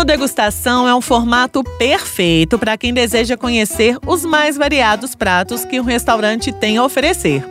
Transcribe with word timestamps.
O 0.00 0.02
menu 0.02 0.16
degustação 0.16 0.88
é 0.88 0.94
um 0.94 1.00
formato 1.02 1.62
perfeito 1.76 2.58
para 2.58 2.78
quem 2.78 2.94
deseja 2.94 3.36
conhecer 3.36 3.98
os 4.06 4.24
mais 4.24 4.56
variados 4.56 5.14
pratos 5.14 5.62
que 5.62 5.78
um 5.78 5.84
restaurante 5.84 6.50
tem 6.50 6.78
a 6.78 6.84
oferecer. 6.84 7.44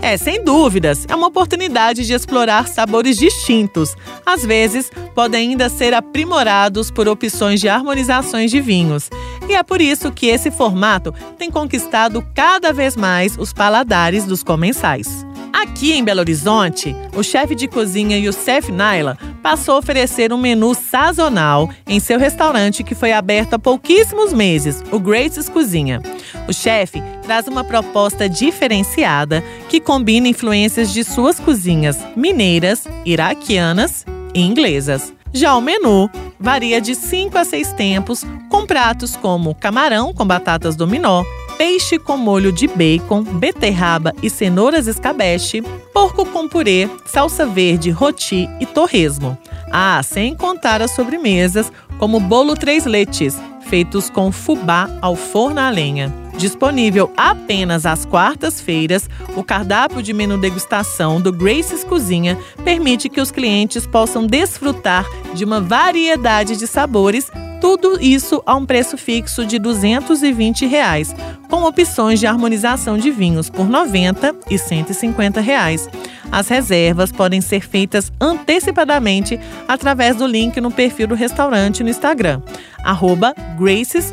É, 0.00 0.16
sem 0.16 0.42
dúvidas, 0.42 1.06
é 1.08 1.14
uma 1.14 1.28
oportunidade 1.28 2.04
de 2.04 2.12
explorar 2.12 2.66
sabores 2.66 3.16
distintos. 3.16 3.94
Às 4.26 4.44
vezes, 4.44 4.90
podem 5.14 5.50
ainda 5.50 5.68
ser 5.68 5.94
aprimorados 5.94 6.90
por 6.90 7.06
opções 7.06 7.60
de 7.60 7.68
harmonizações 7.68 8.50
de 8.50 8.60
vinhos. 8.60 9.08
E 9.48 9.54
é 9.54 9.62
por 9.62 9.80
isso 9.80 10.10
que 10.10 10.26
esse 10.26 10.50
formato 10.50 11.14
tem 11.38 11.52
conquistado 11.52 12.26
cada 12.34 12.72
vez 12.72 12.96
mais 12.96 13.38
os 13.38 13.52
paladares 13.52 14.24
dos 14.24 14.42
comensais. 14.42 15.24
Aqui 15.62 15.92
em 15.92 16.02
Belo 16.02 16.18
Horizonte, 16.18 16.94
o 17.14 17.22
chefe 17.22 17.54
de 17.54 17.68
cozinha 17.68 18.18
Youssef 18.18 18.72
Naila 18.72 19.16
passou 19.40 19.76
a 19.76 19.78
oferecer 19.78 20.32
um 20.32 20.36
menu 20.36 20.74
sazonal 20.74 21.70
em 21.86 22.00
seu 22.00 22.18
restaurante 22.18 22.82
que 22.82 22.96
foi 22.96 23.12
aberto 23.12 23.54
há 23.54 23.60
pouquíssimos 23.60 24.32
meses, 24.32 24.82
o 24.90 24.98
Grace's 24.98 25.48
Cozinha. 25.48 26.02
O 26.48 26.52
chefe 26.52 27.00
traz 27.22 27.46
uma 27.46 27.62
proposta 27.62 28.28
diferenciada 28.28 29.40
que 29.68 29.78
combina 29.78 30.26
influências 30.26 30.92
de 30.92 31.04
suas 31.04 31.38
cozinhas 31.38 31.96
mineiras, 32.16 32.88
iraquianas 33.04 34.04
e 34.34 34.40
inglesas. 34.40 35.14
Já 35.32 35.54
o 35.54 35.60
menu 35.60 36.10
varia 36.40 36.80
de 36.80 36.96
5 36.96 37.38
a 37.38 37.44
6 37.44 37.72
tempos, 37.74 38.26
com 38.50 38.66
pratos 38.66 39.14
como 39.14 39.54
camarão 39.54 40.12
com 40.12 40.26
batatas 40.26 40.74
dominó, 40.74 41.22
peixe 41.62 41.96
com 41.96 42.16
molho 42.16 42.50
de 42.50 42.66
bacon, 42.66 43.22
beterraba 43.22 44.12
e 44.20 44.28
cenouras 44.28 44.88
escabeche, 44.88 45.62
porco 45.94 46.26
com 46.26 46.48
purê, 46.48 46.90
salsa 47.06 47.46
verde, 47.46 47.88
roti 47.88 48.48
e 48.58 48.66
torresmo. 48.66 49.38
Ah, 49.70 50.02
sem 50.02 50.34
contar 50.34 50.82
as 50.82 50.90
sobremesas, 50.90 51.70
como 52.00 52.18
bolo 52.18 52.56
três 52.56 52.84
leites, 52.84 53.40
feitos 53.68 54.10
com 54.10 54.32
fubá 54.32 54.90
ao 55.00 55.14
forno 55.14 55.60
a 55.60 55.70
lenha. 55.70 56.12
Disponível 56.36 57.12
apenas 57.16 57.86
às 57.86 58.04
quartas-feiras, 58.04 59.08
o 59.36 59.44
cardápio 59.44 60.02
de 60.02 60.12
menu 60.12 60.38
degustação 60.38 61.20
do 61.20 61.30
Grace's 61.30 61.84
Cozinha 61.84 62.36
permite 62.64 63.08
que 63.08 63.20
os 63.20 63.30
clientes 63.30 63.86
possam 63.86 64.26
desfrutar 64.26 65.06
de 65.32 65.44
uma 65.44 65.60
variedade 65.60 66.56
de 66.56 66.66
sabores 66.66 67.30
tudo 67.62 67.96
isso 68.00 68.42
a 68.44 68.56
um 68.56 68.66
preço 68.66 68.98
fixo 68.98 69.46
de 69.46 69.56
220 69.56 70.66
reais, 70.66 71.14
com 71.48 71.62
opções 71.62 72.18
de 72.18 72.26
harmonização 72.26 72.98
de 72.98 73.08
vinhos 73.08 73.48
por 73.48 73.66
R$ 73.66 73.70
90 73.70 74.34
e 74.50 74.58
150 74.58 75.40
reais. 75.40 75.88
As 76.32 76.48
reservas 76.48 77.12
podem 77.12 77.40
ser 77.40 77.60
feitas 77.60 78.12
antecipadamente 78.20 79.38
através 79.68 80.16
do 80.16 80.26
link 80.26 80.60
no 80.60 80.72
perfil 80.72 81.06
do 81.06 81.14
restaurante 81.14 81.84
no 81.84 81.88
Instagram, 81.88 82.42
arroba 82.82 83.32
Graces 83.56 84.12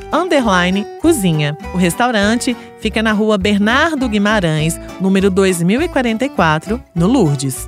Cozinha. 1.01 1.57
O 1.73 1.77
restaurante 1.77 2.55
fica 2.79 3.01
na 3.01 3.13
rua 3.13 3.35
Bernardo 3.35 4.07
Guimarães, 4.07 4.79
número 5.01 5.31
2044, 5.31 6.79
no 6.93 7.07
Lourdes. 7.07 7.67